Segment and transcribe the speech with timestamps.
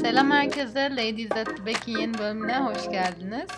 [0.00, 0.90] Selam herkese.
[0.96, 3.48] Ladies at the Back'in yeni bölümüne hoş geldiniz.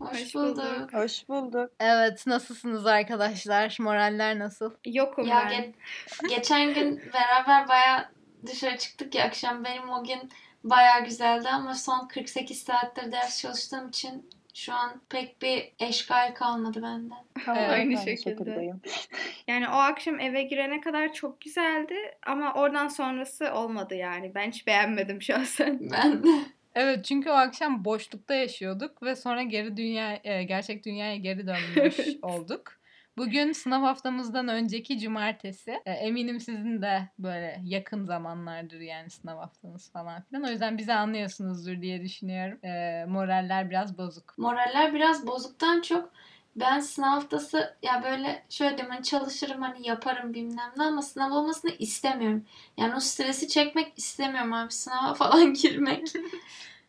[0.00, 0.92] Hoş bulduk.
[0.92, 1.70] Hoş bulduk.
[1.80, 3.76] Evet, nasılsınız arkadaşlar?
[3.80, 4.70] Moraller nasıl?
[4.86, 5.62] Yokum Ya ben.
[5.64, 8.10] ge- geçen gün beraber baya
[8.46, 9.64] dışarı çıktık ya akşam.
[9.64, 10.30] Benim o gün
[10.64, 16.82] baya güzeldi ama son 48 saattir ders çalıştığım için şu an pek bir eşgal kalmadı
[16.82, 17.14] bende.
[17.48, 18.16] Evet, Aynı şekilde.
[18.16, 18.80] şekildeyim.
[19.48, 21.94] Yani o akşam eve girene kadar çok güzeldi
[22.26, 24.34] ama oradan sonrası olmadı yani.
[24.34, 25.78] Ben hiç beğenmedim şahsen.
[25.92, 26.28] Ben de.
[26.74, 31.98] Evet, çünkü o akşam boşlukta yaşıyorduk ve sonra geri dünya e, gerçek dünyaya geri dönmüş
[32.22, 32.77] olduk.
[33.18, 35.82] Bugün sınav haftamızdan önceki cumartesi.
[35.86, 40.42] E, eminim sizin de böyle yakın zamanlardır yani sınav haftanız falan filan.
[40.42, 42.58] O yüzden bizi anlıyorsunuzdur diye düşünüyorum.
[42.64, 44.34] E, moraller biraz bozuk.
[44.38, 46.10] Moraller biraz bozuktan çok
[46.56, 51.30] ben sınav haftası ya böyle şöyle diyeyim hani çalışırım hani yaparım bilmem ne ama sınav
[51.30, 52.44] olmasını istemiyorum.
[52.76, 56.08] Yani o stresi çekmek istemiyorum abi sınava falan girmek.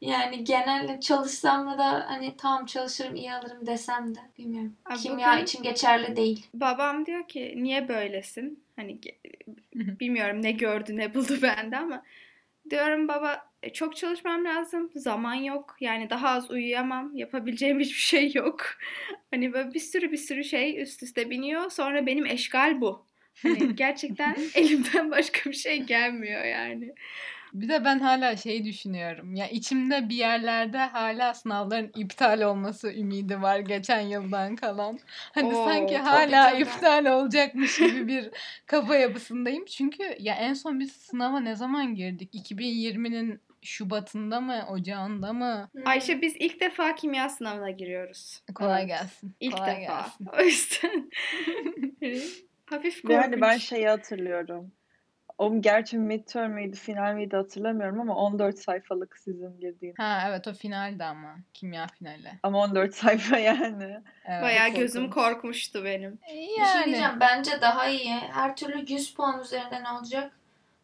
[0.02, 4.76] Yani genelde çalışsam da hani tamam çalışırım iyi alırım desem de bilmiyorum.
[4.86, 6.48] Abi Kimya bugün- için geçerli değil.
[6.54, 8.64] Babam diyor ki niye böylesin?
[8.76, 9.00] Hani
[9.76, 12.04] bilmiyorum ne gördü ne buldu bende ama
[12.70, 14.92] diyorum baba "e, çok çalışmam lazım.
[14.96, 15.76] Zaman yok.
[15.80, 17.16] Yani daha az uyuyamam.
[17.16, 18.62] Yapabileceğim hiçbir şey yok.
[19.32, 21.70] Hani böyle bir sürü bir sürü şey üst üste biniyor.
[21.72, 23.06] Sonra benim eşgal bu.
[23.44, 26.94] Hani gerçekten elimden başka bir şey gelmiyor yani.
[27.54, 29.36] Bir de ben hala şey düşünüyorum.
[29.36, 35.00] Ya içimde bir yerlerde hala sınavların iptal olması ümidi var geçen yıldan kalan.
[35.34, 36.62] Hani Oo, sanki hala tabii.
[36.62, 38.30] iptal olacakmış gibi bir
[38.66, 39.66] kafa yapısındayım.
[39.66, 42.30] Çünkü ya en son biz sınava ne zaman girdik?
[42.34, 45.70] 2020'nin Şubat'ında mı, Ocağında mı?
[45.86, 48.42] Ayşe biz ilk defa kimya sınavına giriyoruz.
[48.56, 48.88] Kolay Evet.
[48.90, 49.36] gelsin.
[49.40, 50.02] İlk Kolay defa.
[50.02, 50.28] gelsin.
[50.40, 51.10] O yüzden
[52.66, 53.42] hafif korkunç.
[53.42, 54.72] ben şeyi hatırlıyorum.
[55.40, 59.94] O gerçi midterm miydi, final miydi hatırlamıyorum ama 14 sayfalık sizin girdiğin.
[59.98, 61.36] Ha evet o finaldi ama.
[61.54, 62.32] Kimya finali.
[62.44, 63.98] Ama 14 sayfa yani.
[64.26, 64.44] Evet.
[64.44, 65.34] Bayağı çok gözüm korkunç.
[65.34, 66.20] korkmuştu benim.
[66.28, 66.86] Bir şey Yani.
[66.86, 68.10] diyeceğim bence daha iyi.
[68.16, 70.32] Her türlü 100 puan üzerinden olacak.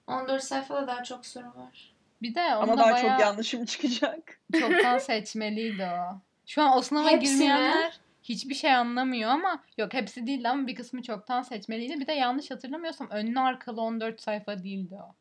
[0.08, 1.94] 14 sayfada daha çok soru var.
[2.22, 4.40] Bir de Ama daha bayağı çok yanlışım çıkacak.
[4.60, 6.20] çoktan seçmeliydi o.
[6.48, 7.40] Şu an o sınava Hepsi mi?
[7.40, 8.00] girmeyenler
[8.30, 12.00] hiçbir şey anlamıyor ama yok hepsi değildi ama bir kısmı çoktan seçmeliydi.
[12.00, 15.16] Bir de yanlış hatırlamıyorsam önlü arkalı 14 sayfa değildi o.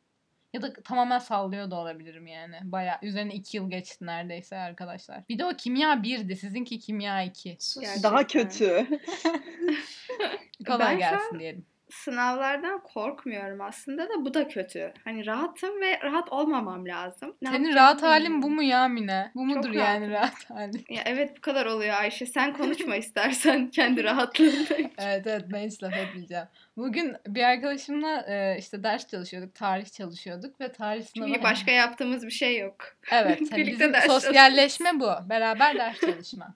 [0.53, 2.57] Ya da tamamen sallıyor da olabilirim yani.
[2.63, 5.29] Baya üzerine 2 yıl geçti neredeyse arkadaşlar.
[5.29, 6.37] Bir de o kimya 1'di.
[6.37, 7.57] Sizinki kimya 2.
[7.61, 7.83] Sus.
[7.83, 8.13] Gerçekten.
[8.13, 8.87] Daha kötü.
[10.67, 11.67] Kolay Ben gelsin diyelim.
[11.91, 14.93] Sınavlardan korkmuyorum aslında da bu da kötü.
[15.05, 17.37] Hani rahatım ve rahat olmamam lazım.
[17.43, 19.31] Ne Senin rahat halin bu mu ya Mine?
[19.35, 20.85] Bu mudur Çok yani rahat halin?
[20.89, 22.27] Ya evet bu kadar oluyor Ayşe.
[22.27, 24.75] Sen konuşma istersen kendi rahatlığında.
[24.99, 26.47] Evet evet ben hiç laf etmeyeceğim.
[26.77, 31.29] Bugün bir arkadaşımla e, işte ders çalışıyorduk, tarih çalışıyorduk ve tarih sınavı...
[31.29, 32.77] Çünkü başka yaptığımız bir şey yok.
[33.13, 35.11] Evet, hani Birlikte bizim ders sosyalleşme bu.
[35.29, 36.55] Beraber ders çalışma.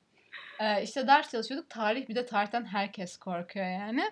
[0.61, 1.71] Ee, işte ders çalışıyorduk.
[1.71, 4.05] Tarih bir de tarihten herkes korkuyor yani.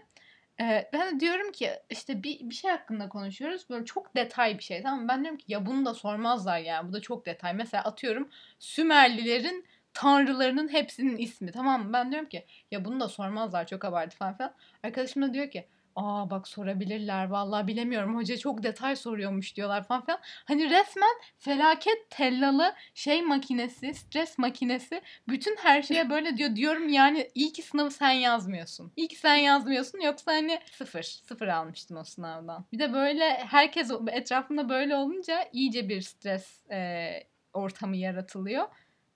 [0.61, 3.71] Ee, ben de diyorum ki işte bir, bir şey hakkında konuşuyoruz.
[3.71, 5.09] Böyle çok detay bir şey tamam mı?
[5.09, 6.89] Ben diyorum ki ya bunu da sormazlar yani.
[6.89, 7.55] Bu da çok detay.
[7.55, 8.28] Mesela atıyorum
[8.59, 11.93] Sümerlilerin tanrılarının hepsinin ismi tamam mı?
[11.93, 14.55] Ben diyorum ki ya bunu da sormazlar çok abartı falan filan.
[14.83, 20.05] Arkadaşım da diyor ki Aa bak sorabilirler vallahi bilemiyorum hoca çok detay soruyormuş diyorlar falan
[20.05, 20.21] filan.
[20.45, 26.56] Hani resmen felaket tellalı şey makinesi, stres makinesi bütün her şeye böyle diyor.
[26.56, 28.93] Diyorum yani iyi ki sınavı sen yazmıyorsun.
[28.97, 31.03] İyi ki sen yazmıyorsun yoksa hani sıfır.
[31.03, 32.67] Sıfır almıştım o sınavdan.
[32.73, 37.11] Bir de böyle herkes etrafında böyle olunca iyice bir stres e,
[37.53, 38.65] ortamı yaratılıyor.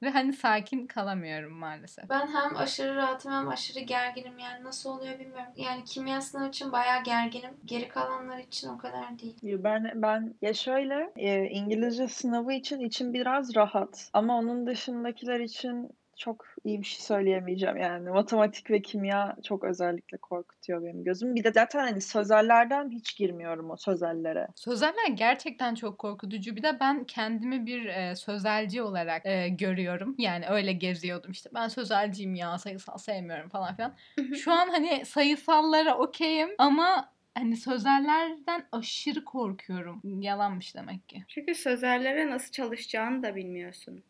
[0.03, 2.11] Ve hani sakin kalamıyorum maalesef.
[2.11, 4.39] Ben hem aşırı rahatım hem aşırı gerginim.
[4.39, 5.53] Yani nasıl oluyor bilmiyorum.
[5.57, 7.51] Yani kimya sınavı için bayağı gerginim.
[7.65, 9.37] Geri kalanlar için o kadar değil.
[9.43, 15.91] Ben ben ya şöyle e, İngilizce sınavı için içim biraz rahat ama onun dışındakiler için
[16.21, 18.11] çok iyi bir şey söyleyemeyeceğim yani.
[18.11, 21.35] Matematik ve kimya çok özellikle korkutuyor benim gözüm.
[21.35, 24.49] Bir de zaten hani sözellerden hiç girmiyorum o sözellere.
[24.55, 26.57] Sözeller gerçekten çok korkutucu.
[26.57, 30.15] Bir de ben kendimi bir e, sözelci olarak e, görüyorum.
[30.19, 31.51] Yani öyle geziyordum işte.
[31.55, 33.95] Ben sözelciyim ya sayısal sevmiyorum falan filan.
[34.35, 40.01] Şu an hani sayısallara okeyim ama hani sözellerden aşırı korkuyorum.
[40.05, 41.25] Yalanmış demek ki.
[41.29, 44.05] Çünkü sözellere nasıl çalışacağını da bilmiyorsun.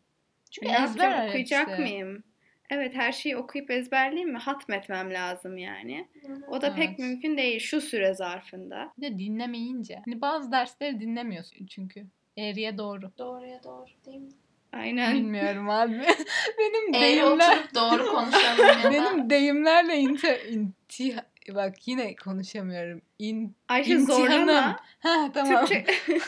[0.51, 1.81] Çünkü ne ezber okuyacak hepsi.
[1.81, 2.23] mıyım?
[2.69, 4.37] Evet her şeyi okuyup ezberleyeyim mi?
[4.37, 6.07] Hatmetmem lazım yani.
[6.47, 6.77] O da Evet.
[6.77, 8.93] pek mümkün değil şu süre zarfında.
[8.97, 10.01] Bir de dinlemeyince.
[10.05, 12.05] Hani bazı dersleri dinlemiyorsun çünkü.
[12.37, 13.11] Eğriye doğru.
[13.17, 14.29] Doğruya doğru değil mi?
[14.73, 15.15] Aynen.
[15.15, 15.93] Bilmiyorum abi.
[16.59, 21.15] Benim Eğri deyimler oturup doğru konuşalım benim deyimlerle inti, inti
[21.55, 23.01] bak yine konuşamıyorum.
[23.19, 24.27] İn, Ayşe İmtihanım.
[24.29, 24.79] zorlama.
[24.99, 25.65] ha tamam.
[25.65, 25.85] Türkçe.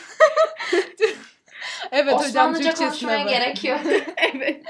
[1.92, 3.30] evet hocam Osmanlıca Türkçe konuşmaya sınavı.
[3.30, 3.80] gerek yok.
[4.34, 4.64] evet.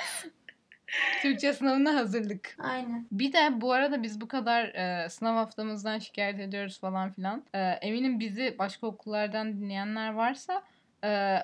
[1.23, 2.57] Türkçe sınavına hazırlık.
[2.59, 3.07] Aynen.
[3.13, 7.45] Bir de bu arada biz bu kadar e, sınav haftamızdan şikayet ediyoruz falan filan.
[7.55, 10.63] E, eminim bizi başka okullardan dinleyenler varsa
[11.05, 11.39] e,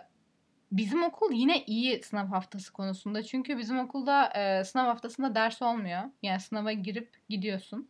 [0.73, 3.23] bizim okul yine iyi sınav haftası konusunda.
[3.23, 6.03] Çünkü bizim okulda e, sınav haftasında ders olmuyor.
[6.23, 7.89] Yani sınava girip gidiyorsun.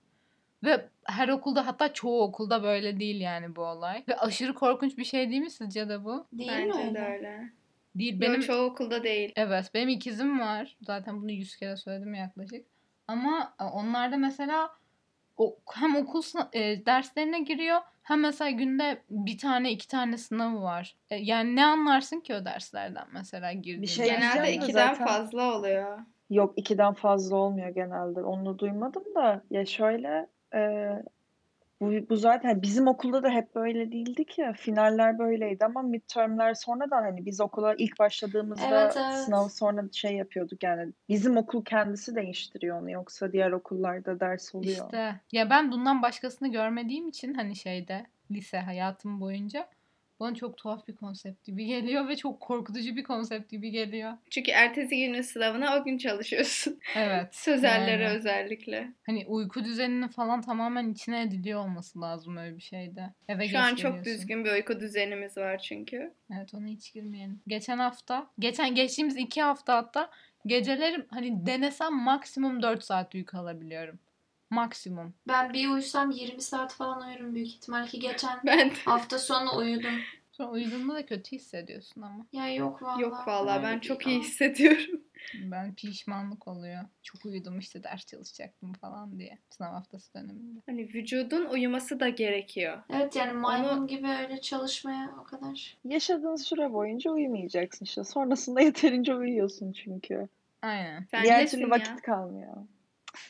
[0.65, 4.05] Ve her okulda hatta çoğu okulda böyle değil yani bu olay.
[4.09, 6.27] Ve aşırı korkunç bir şey değil mi sizce de bu?
[6.33, 7.60] Değil mi Bence de öyle?
[7.95, 8.21] Değil.
[8.21, 8.33] Benim...
[8.33, 9.33] Benim çoğu okulda değil.
[9.37, 10.77] Evet, benim ikizim var.
[10.83, 12.67] Zaten bunu yüz kere söyledim yaklaşık.
[13.09, 14.71] Ama e, onlarda mesela
[15.37, 16.23] o, hem okul
[16.53, 20.97] e, derslerine giriyor hem mesela günde bir tane iki tane sınavı var.
[21.11, 23.87] E, yani ne anlarsın ki o derslerden mesela girdiğinde?
[23.87, 25.99] şey Genelde ikiden zaten- fazla oluyor.
[26.31, 28.23] Yok ikiden fazla olmuyor genelde.
[28.23, 30.89] Onu duymadım da ya şöyle e,
[31.81, 34.53] bu, bu zaten bizim okulda da hep böyle değildi ki.
[34.57, 39.17] Finaller böyleydi ama midtermler sonradan hani biz okula ilk başladığımızda Evet, evet.
[39.19, 44.85] sınav sonra şey yapıyorduk yani bizim okul kendisi değiştiriyor onu yoksa diğer okullarda ders oluyor.
[44.85, 49.69] İşte ya ben bundan başkasını görmediğim için hani şeyde lise hayatım boyunca
[50.21, 54.13] bana çok tuhaf bir konsept gibi geliyor ve çok korkutucu bir konsept gibi geliyor.
[54.31, 56.79] Çünkü ertesi günün sınavına o gün çalışıyorsun.
[56.97, 57.35] Evet.
[57.35, 58.17] Sözellere yani.
[58.17, 58.93] özellikle.
[59.07, 63.11] Hani uyku düzeninin falan tamamen içine ediliyor olması lazım öyle bir şeyde.
[63.29, 66.13] Eve Şu an çok düzgün bir uyku düzenimiz var çünkü.
[66.35, 67.41] Evet ona hiç girmeyelim.
[67.47, 70.11] Geçen hafta, geçen geçtiğimiz iki hafta hatta
[70.47, 73.99] geceleri hani denesem maksimum 4 saat uyku alabiliyorum.
[74.51, 75.15] Maksimum.
[75.29, 79.95] Ben bir uyusam 20 saat falan uyurum büyük ihtimal ki geçen Ben hafta sonu uyudum.
[80.33, 82.27] Sonra uyuduğunda da kötü hissediyorsun ama.
[82.33, 83.03] Ya yok vallahi.
[83.03, 85.01] yok vallahi ben çok iyi hissediyorum.
[85.45, 86.85] Ben pişmanlık oluyor.
[87.03, 89.39] Çok uyudum işte ders çalışacaktım falan diye.
[89.51, 90.61] Sınav haftası döneminde.
[90.67, 92.83] Hani vücudun uyuması da gerekiyor.
[92.91, 95.77] Evet yani maymun Onu- gibi öyle çalışmaya o kadar.
[95.85, 98.05] Yaşadığın süre boyunca uyumayacaksın işte.
[98.05, 100.29] Sonrasında yeterince uyuyorsun çünkü.
[100.63, 101.07] Aynen.
[101.11, 101.71] Sen Diğer türlü ya?
[101.71, 102.57] vakit kalmıyor.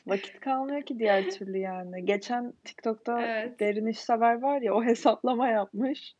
[0.06, 2.05] Vakit kalmıyor ki diğer türlü yani.
[2.05, 3.61] Geçen TikTok'ta Evet.
[3.61, 6.15] Derin İşsever var ya o hesaplama yapmış.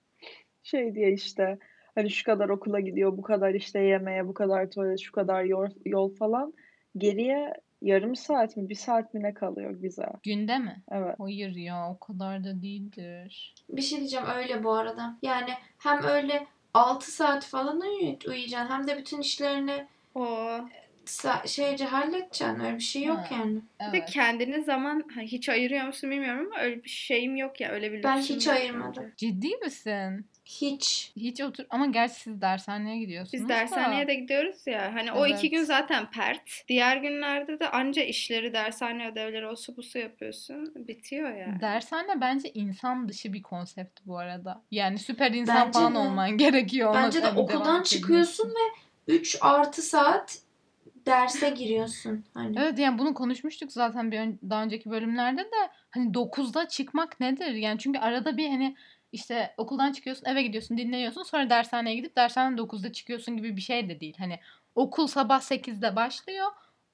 [0.63, 1.59] Şey diye işte
[1.95, 5.69] hani şu kadar okula gidiyor, bu kadar işte yemeğe, bu kadar tuvalet, şu kadar yol,
[5.85, 6.55] yol falan.
[6.97, 10.07] Geriye yarım saat mi, bir saat mi ne kalıyor bize?
[10.23, 10.83] Günde mi?
[10.91, 11.15] Evet.
[11.19, 13.55] Hayır ya o kadar da değildir.
[13.69, 15.17] Bir şey diyeceğim öyle bu arada.
[15.23, 20.39] Yani hem öyle 6 saat falan uyu- uyuyacaksın hem de bütün işlerini O
[21.07, 22.61] sa- şeyce halledeceksin.
[22.61, 23.29] Öyle bir şey yok Ha.
[23.35, 23.55] yani.
[23.55, 24.11] bir de Evet.
[24.11, 28.03] kendine zaman ha, hiç ayırıyor musun bilmiyorum ama öyle bir şeyim yok ya öyle bir
[28.03, 29.13] Ben lüksüm hiç yok ayırmadım.
[29.17, 30.27] Ciddi misin?
[30.45, 31.13] Hiç.
[31.17, 34.95] Hiç otur ama gerçi siz dershaneye gidiyorsunuz Biz dershaneye de gidiyoruz ya.
[34.95, 35.51] Hani o iki Evet.
[35.51, 36.51] gün zaten pert.
[36.69, 40.73] Diğer günlerde de anca işleri, dershane ödevleri, o su bu su yapıyorsun.
[40.89, 41.61] Bitiyor yani.
[41.61, 44.63] Dershane bence insan dışı bir konsept bu arada.
[44.71, 45.99] Yani süper insan Bence falan de.
[45.99, 46.91] olman gerekiyor.
[46.91, 48.73] ona Bence de tabii devam okuldan çıkıyorsun ve
[49.15, 50.39] 3 artı saat
[51.07, 52.25] derse giriyorsun.
[52.35, 52.57] Hani.
[52.59, 57.53] Evet yani bunu konuşmuştuk zaten bir ön- daha önceki bölümlerde de hani 9'da çıkmak nedir?
[57.55, 58.77] Yani çünkü arada bir hani
[59.13, 63.89] işte okuldan çıkıyorsun eve gidiyorsun dinleniyorsun sonra dershaneye gidip dershaneden 9'da çıkıyorsun gibi bir şey
[63.89, 64.15] de değil.
[64.19, 64.39] Hani
[64.75, 66.47] okul sabah 8'de başlıyor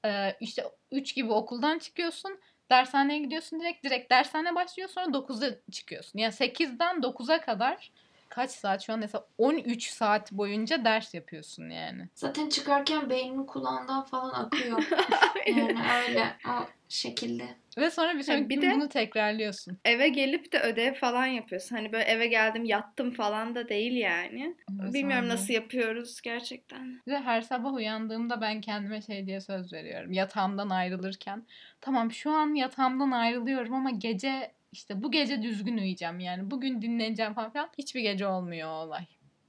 [0.05, 2.38] Ee, işte 3 gibi okuldan çıkıyorsun
[2.70, 6.19] dershaneye gidiyorsun direkt direkt dershane başlıyor sonra 9'da çıkıyorsun.
[6.19, 7.91] Yani 8'den 9'a kadar
[8.36, 12.08] kaç saat şu an mesela 13 saat boyunca ders yapıyorsun yani.
[12.14, 14.84] Zaten çıkarken beynin kulağından falan akıyor.
[15.46, 17.44] yani öyle o şekilde.
[17.78, 19.78] Ve sonra bir sonraki bir gün de- bunu tekrarlıyorsun.
[19.84, 21.76] Eve gelip de ödev falan yapıyorsun.
[21.76, 24.56] Hani böyle eve geldim yattım falan da değil yani.
[24.82, 25.28] Evet, Bilmiyorum aynen.
[25.28, 27.00] nasıl yapıyoruz gerçekten.
[27.08, 30.12] Ve her sabah uyandığımda ben kendime şey diye söz veriyorum.
[30.12, 31.46] Yatağımdan ayrılırken.
[31.81, 36.51] Tamam şu an yatağımdan ayrılıyorum ama gece işte bu gece düzgün uyuyacağım yani.
[36.51, 37.69] Bugün dinleneceğim falan filan.
[37.79, 39.06] Hiçbir gece olmuyor o olay.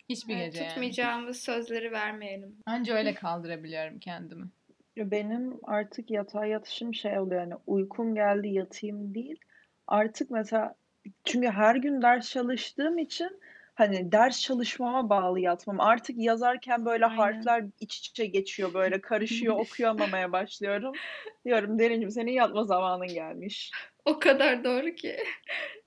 [0.09, 0.69] Hiçbir Evet, gece yani.
[0.69, 2.55] tutmayacağımız sözleri vermeyelim.
[2.65, 4.45] Anca öyle kaldırabiliyorum kendimi.
[4.95, 9.39] Ya Benim artık yatağa yatışım şey oluyor yani uykum geldi yatayım değil.
[9.87, 10.75] Artık mesela
[11.25, 13.39] çünkü her gün ders çalıştığım için
[13.75, 15.79] hani ders çalışmama bağlı yatmam.
[15.79, 17.17] Artık yazarken böyle Aynen.
[17.17, 20.93] harfler iç içe geçiyor böyle karışıyor okuyamamaya başlıyorum.
[21.45, 23.71] Diyorum Derincim senin yatma zamanın gelmiş.
[24.07, 25.17] O kadar doğru ki.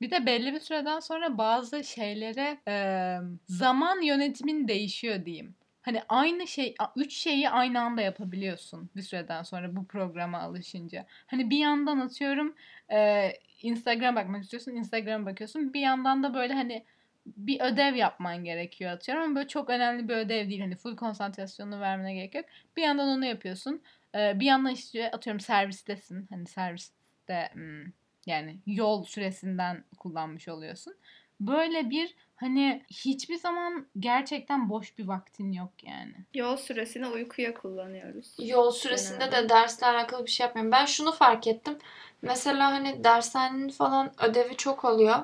[0.00, 5.57] Bir de belli bir süreden sonra bazı şeylere eee, zaman yönetimin değişiyor diyeyim.
[5.83, 11.07] Hani aynı şey, üç şeyi aynı anda yapabiliyorsun bir süreden sonra bu programa alışınca.
[11.27, 12.55] Hani bir yandan atıyorum
[12.91, 15.75] eee Instagram bakmak istiyorsun, Instagram bakıyorsun.
[15.75, 16.85] Bir yandan da böyle hani
[17.27, 20.61] bir ödev yapman gerekiyor atıyorum ama böyle çok önemli bir ödev değil.
[20.61, 22.45] Hani full konsantrasyonunu vermene gerek yok.
[22.77, 23.83] Bir yandan onu yapıyorsun.
[24.15, 26.27] Ee, bir yandan işte atıyorum servistesin.
[26.31, 27.85] Hani serviste hmm,
[28.27, 30.95] yani yol süresinden kullanmış oluyorsun.
[31.41, 36.15] Böyle bir hani hiçbir zaman gerçekten boş bir vaktin yok yani.
[36.35, 38.37] Yol süresini uykuya kullanıyoruz.
[38.39, 39.45] Yol süresinde Genelde.
[39.45, 40.73] de dersle alakalı bir şey yapmıyorum.
[40.73, 41.79] Ben şunu fark ettim.
[42.23, 45.19] Mesela hani dershanenin falan ödevi çok oluyor.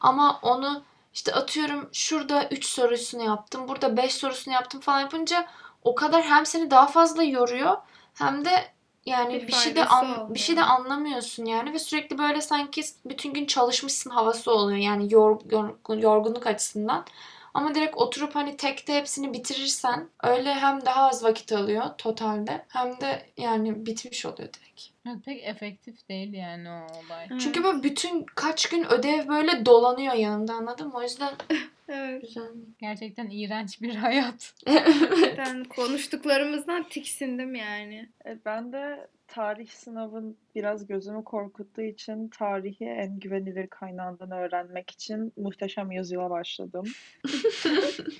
[0.00, 3.68] Ama onu işte atıyorum şurada 3 sorusunu yaptım.
[3.68, 5.48] Burada 5 sorusunu yaptım falan yapınca
[5.84, 7.76] o kadar hem seni daha fazla yoruyor
[8.14, 8.50] hem de
[9.06, 12.82] yani Bir bir, şey de an- bir şey de anlamıyorsun yani ve sürekli böyle sanki
[13.04, 17.04] bütün gün çalışmışsın havası oluyor yani yor- yor- yorgunluk açısından.
[17.54, 23.00] Ama direkt oturup hani tekte hepsini bitirirsen öyle hem daha az vakit alıyor totalde hem
[23.00, 24.95] de yani bitmiş oluyor direkt.
[25.06, 27.26] Evet, pek efektif değil yani o olay.
[27.30, 27.40] Evet.
[27.40, 30.94] Çünkü böyle bütün kaç gün ödev böyle dolanıyor yanımda anladın mı?
[30.96, 31.34] O yüzden
[31.88, 32.22] Evet.
[32.22, 32.52] güzel.
[32.78, 34.54] Gerçekten iğrenç bir hayat.
[35.38, 38.08] Ben konuştuklarımızdan tiksindim yani.
[38.26, 45.32] E, ben de tarih sınavın biraz gözümü korkuttuğu için tarihi en güvenilir kaynağından öğrenmek için
[45.36, 46.84] Muhteşem Yüzyıl'a başladım.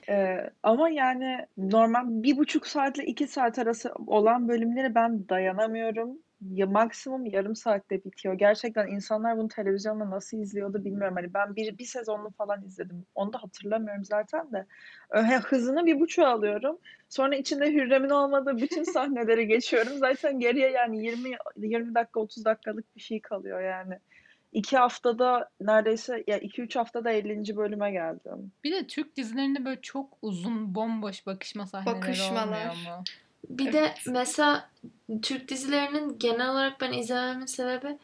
[0.08, 6.18] E, ama yani normal bir buçuk saatle iki saat arası olan bölümleri ben dayanamıyorum.
[6.52, 8.34] Ya maksimum yarım saatte bitiyor.
[8.34, 11.16] Gerçekten insanlar bunu televizyonda nasıl izliyordu bilmiyorum.
[11.16, 13.06] Hani ben bir, bir sezonunu falan izledim.
[13.14, 14.66] Onu da hatırlamıyorum zaten de.
[15.38, 16.78] Hızını bir buçuğa alıyorum.
[17.08, 19.98] Sonra içinde Hürrem'in olmadığı bütün sahneleri geçiyorum.
[19.98, 23.98] Zaten geriye yani 20 20 dakika 30 dakikalık bir şey kalıyor yani.
[24.52, 27.56] İki haftada neredeyse ya iki üç haftada 50.
[27.56, 28.52] bölüme geldim.
[28.64, 32.46] Bir de Türk dizilerinde böyle çok uzun bomboş bakışma sahneleri Bakışmalar.
[32.46, 33.04] olmuyor mu?
[33.50, 33.98] Bir de Evet.
[34.06, 34.70] mesela
[35.22, 37.98] Türk dizilerinin genel olarak ben izlememin sebebi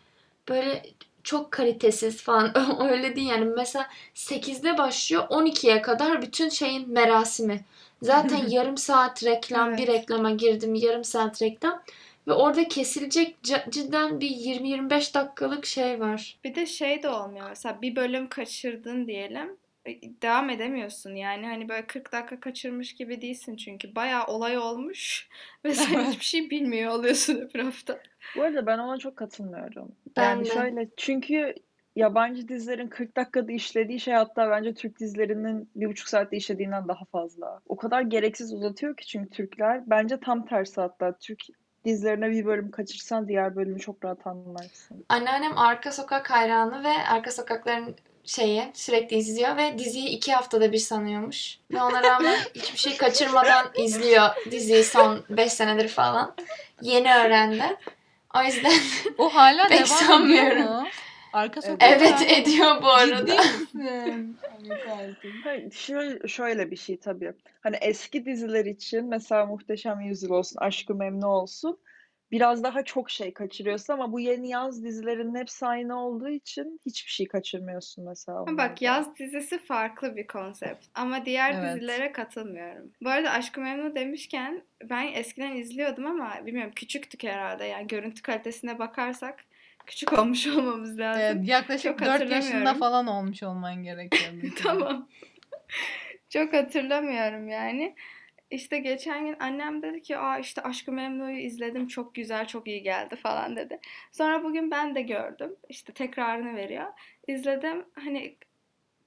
[0.48, 0.82] böyle
[1.24, 2.52] çok kalitesiz falan
[2.90, 7.64] öyle değil yani mesela 8'de başlıyor 12'ye kadar bütün şeyin merasimi.
[8.02, 9.88] Zaten yarım saat reklam, bir Evet.
[9.88, 11.82] reklama girdim, yarım saat reklam
[12.28, 13.36] ve orada kesilecek
[13.70, 16.38] cidden bir 20-25 dakikalık şey var.
[16.44, 17.48] Bir de şey de olmuyor.
[17.48, 19.56] Mesela bir bölüm kaçırdın diyelim.
[19.86, 25.28] E, Devam edemiyorsun yani hani böyle 40 dakika kaçırmış gibi değilsin çünkü bayağı olay olmuş
[25.64, 27.98] ve sen hiçbir şey bilmiyor oluyorsun öbür hafta.
[28.36, 29.92] Bu arada ben ona çok katılmıyorum.
[30.16, 30.50] Ben Yani de.
[30.50, 31.54] şöyle çünkü
[31.96, 37.04] yabancı dizilerin 40 dakikada işlediği şey hatta bence Türk dizilerinin bir buçuk saatte işlediğinden daha
[37.04, 37.60] fazla.
[37.68, 39.90] O kadar gereksiz uzatıyor ki çünkü Türkler.
[39.90, 41.18] Bence tam tersi hatta.
[41.18, 41.40] Türk
[41.84, 45.04] dizilerine bir bölüm kaçırsan diğer bölümü çok rahat anlarsın.
[45.08, 50.78] Anneannem Arka Sokak hayranı ve Arka Sokakların şeyi sürekli izliyor ve diziyi iki haftada bir
[50.78, 51.58] sanıyormuş.
[51.70, 56.34] Ve ona rağmen hiçbir şey kaçırmadan izliyor diziyi son 5 senedir falan.
[56.82, 57.76] Yeni öğrendi.
[58.36, 58.72] O yüzden
[59.18, 60.58] O hala Pek devam sanmıyorum.
[60.58, 60.88] ediyor mu?
[61.32, 63.16] Arka evet ediyor bu arada.
[63.16, 64.38] Ciddi misin?
[64.64, 65.32] Yok artık.
[65.44, 67.32] Hayır, şöyle, şöyle bir şey tabii.
[67.60, 71.78] Hani eski diziler için mesela Muhteşem Yüzyıl olsun, Aşk-ı Memnu olsun
[72.32, 77.10] biraz daha çok şey kaçırıyorsun ama bu yeni yaz dizilerinin hepsi aynı olduğu için hiçbir
[77.10, 78.70] şey kaçırmıyorsun mesela Ama onlarda.
[78.70, 81.74] bak yaz dizisi farklı bir konsept ama diğer Evet.
[81.76, 82.92] dizilere katılmıyorum.
[83.02, 88.78] Bu arada Aşk-ı Memnu demişken ben eskiden izliyordum ama bilmiyorum küçüktük herhalde yani görüntü kalitesine
[88.78, 89.44] bakarsak
[89.86, 91.22] küçük olmuş olmamız lazım.
[91.22, 94.32] Evet, yaklaşık Çok 4 yaşında falan olmuş olman gerekiyor.
[94.62, 95.08] Tamam.
[96.30, 97.94] Çok hatırlamıyorum yani.
[98.52, 102.82] İşte geçen gün annem dedi ki aa işte Aşk-ı Memnu'yu izledim çok güzel çok iyi
[102.82, 103.80] geldi falan dedi.
[104.12, 105.56] Sonra bugün ben de gördüm.
[105.68, 106.86] İşte tekrarını veriyor.
[107.28, 108.36] İzledim hani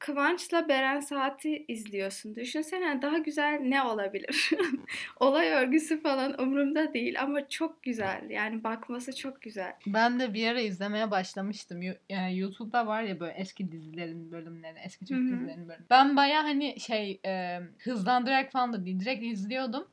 [0.05, 2.35] Kıvanç'la Beren Saat'i izliyorsun.
[2.35, 4.51] Düşünsene daha güzel ne olabilir?
[5.19, 8.29] Olay örgüsü falan umurumda değil ama çok güzel.
[8.29, 9.74] Yani bakması çok güzel.
[9.88, 11.81] Ben de bir ara izlemeye başlamıştım.
[12.09, 15.27] Yani YouTube'da var ya böyle eski dizilerin bölümleri, eski Türk Hı hı.
[15.27, 15.89] dizilerin bölümleri.
[15.89, 19.88] Ben baya hani şey e, hızlandırarak falan da değil, direkt izliyordum.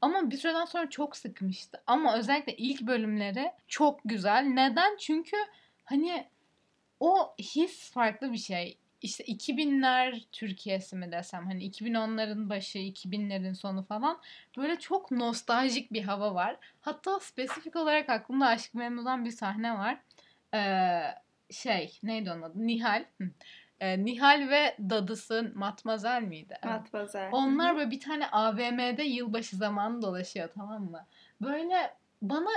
[0.00, 1.82] Ama bir süreden sonra çok sıkmıştı.
[1.86, 4.42] Ama özellikle ilk bölümleri çok güzel.
[4.42, 4.96] Neden?
[4.96, 5.36] Çünkü
[5.84, 6.26] hani
[7.00, 8.78] o his farklı bir şey.
[9.04, 14.20] İşte 2000'ler Türkiye'si mi desem hani 2010'ların başı 2000'lerin sonu falan
[14.56, 16.56] böyle çok nostaljik bir hava var.
[16.80, 20.00] Hatta spesifik olarak aklımda Aşk Memnu'dan bir sahne var.
[20.54, 21.00] Ee,
[21.50, 22.66] şey neydi onun adı?
[22.66, 23.04] Nihal.
[23.20, 23.30] Hı.
[23.80, 26.58] Ee, Nihal ve dadısı Matmazel miydi?
[26.64, 27.28] Matmazel.
[27.32, 31.06] Onlar böyle bir tane AVM'de yılbaşı zamanı dolaşıyor tamam mı?
[31.40, 32.50] Böyle bana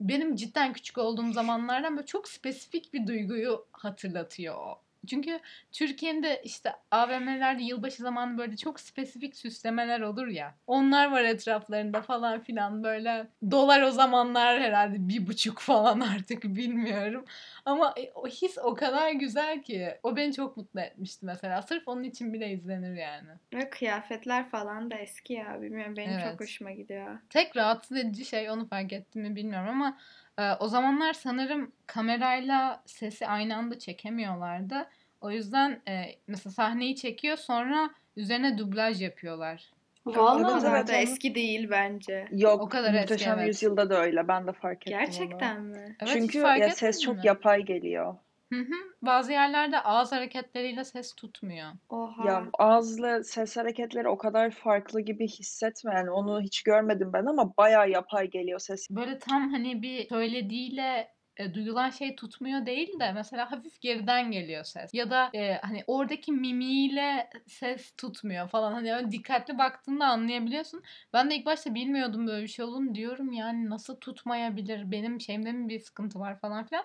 [0.00, 4.85] benim cidden küçük olduğum zamanlardan böyle çok spesifik bir duyguyu hatırlatıyor o.
[5.06, 5.40] Çünkü
[5.72, 10.54] Türkiye'de işte AVM'lerde yılbaşı zamanı böyle çok spesifik süslemeler olur ya.
[10.66, 13.26] Onlar var etraflarında falan filan böyle.
[13.50, 17.24] Dolar o zamanlar herhalde bir buçuk falan artık bilmiyorum.
[17.64, 19.94] Ama e, o his o kadar güzel ki.
[20.02, 21.62] O beni çok mutlu etmişti mesela.
[21.62, 23.28] Sırf onun için bile izlenir yani.
[23.54, 25.62] Ve kıyafetler falan da eski ya.
[25.62, 26.24] Bilmiyorum benim Evet.
[26.30, 27.18] çok hoşuma gidiyor.
[27.30, 29.98] Tek rahatsız edici şey onu fark ettim mi bilmiyorum ama
[30.38, 34.88] e, o zamanlar sanırım kamerayla sesi aynı anda çekemiyorlardı.
[35.20, 39.70] O yüzden e, mesela sahneyi çekiyor sonra üzerine dublaj yapıyorlar.
[40.04, 42.28] O Vallahi Evet, kadar da onu- eski değil bence.
[42.32, 43.48] Yok, O kadar eski, Muhteşem evet.
[43.48, 44.28] Yüzyılda da öyle.
[44.28, 45.04] Ben de fark ettim onu.
[45.06, 45.96] Gerçekten mi?
[46.00, 47.20] Evet, Çünkü fark ya ses etmedin çok mi?
[47.26, 48.16] yapay geliyor.
[48.52, 48.74] Hı hı.
[49.02, 51.72] Bazı yerlerde ağız hareketleriyle ses tutmuyor.
[51.88, 52.26] Oha.
[52.26, 55.94] Ya ağızla ses hareketleri o kadar farklı gibi hissetme.
[55.94, 58.90] Yani onu hiç görmedim ben ama bayağı yapay geliyor ses.
[58.90, 64.64] Böyle tam hani bir söylediğiyle e, duyulan şey tutmuyor değil de mesela hafif geriden geliyor
[64.64, 64.94] ses.
[64.94, 68.72] Ya da e, hani oradaki mimiğiyle ses tutmuyor falan.
[68.72, 70.82] Hani öyle dikkatli baktığında anlayabiliyorsun.
[71.12, 74.90] Ben de ilk başta bilmiyordum böyle bir şey olduğunu diyorum yani nasıl tutmayabilir?
[74.90, 76.84] Benim şeyimde mi bir sıkıntı var falan filan.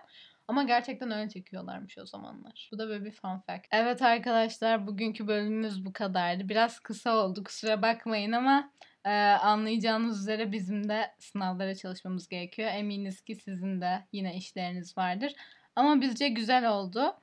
[0.51, 2.69] Ama gerçekten öyle çekiyorlarmış o zamanlar.
[2.73, 3.67] Bu da böyle bir fun fact.
[3.71, 6.49] Evet arkadaşlar bugünkü bölümümüz bu kadardı.
[6.49, 8.71] Biraz kısa oldu kusura bakmayın ama
[9.05, 9.09] ee,
[9.41, 12.69] anlayacağınız üzere bizim de sınavlara çalışmamız gerekiyor.
[12.73, 15.33] Eminiz ki sizin de yine işleriniz vardır.
[15.75, 17.15] Ama bizce güzel oldu.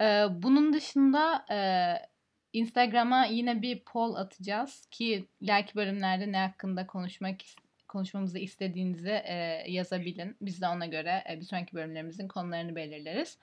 [0.00, 1.58] Ee, bunun dışında e,
[2.52, 7.42] Instagram'a yine bir poll atacağız ki ileriki bölümlerde ne hakkında konuşmak
[7.88, 10.36] konuşmamızı istediğinizi e, yazabilin.
[10.40, 13.38] Biz de ona göre e, bir sonraki bölümlerimizin konularını belirleriz.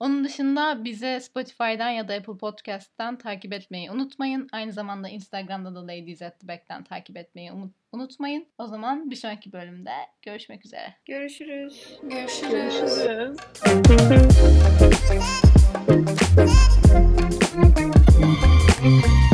[0.00, 4.48] Onun dışında bizi Spotify'dan ya da Apple Podcast'tan takip etmeyi unutmayın.
[4.52, 7.52] Aynı zamanda Instagram'da da Ladies at the Back'ten takip etmeyi
[7.92, 8.46] unutmayın.
[8.58, 10.94] O zaman bir sonraki bölümde görüşmek üzere.
[11.04, 11.98] Görüşürüz.
[12.02, 13.02] Görüşürüz.
[18.82, 19.25] Görüşürüz.